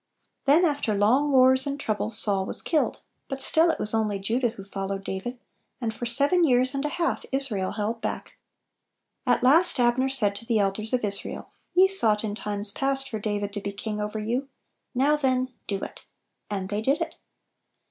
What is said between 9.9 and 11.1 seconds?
said to the elders of